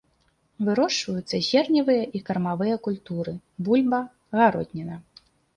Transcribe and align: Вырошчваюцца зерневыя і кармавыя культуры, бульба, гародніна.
Вырошчваюцца 0.67 1.41
зерневыя 1.49 2.07
і 2.19 2.23
кармавыя 2.31 2.81
культуры, 2.89 3.37
бульба, 3.69 4.01
гародніна. 4.41 4.95